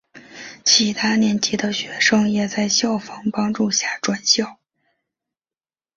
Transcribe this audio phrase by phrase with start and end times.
[0.65, 4.57] 其他年级的学生也在校方帮助下转校。